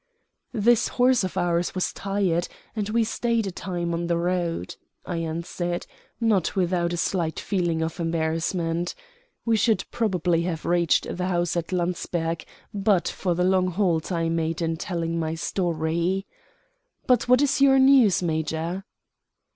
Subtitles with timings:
[0.55, 5.17] "This horse of ours was tired, and we stayed a time on the road," I
[5.17, 5.85] answered,
[6.19, 8.95] not without a slight feeling of embarrassment.
[9.45, 12.43] We should probably have reached the house at Landsberg
[12.73, 16.25] but for the long halt I had made in telling my story.
[17.05, 18.85] "But what is your news, major?"